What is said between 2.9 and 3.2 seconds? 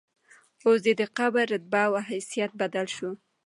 شو.